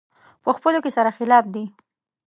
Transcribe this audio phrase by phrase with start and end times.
[0.43, 1.65] په خپلو کې سره مخالف دي.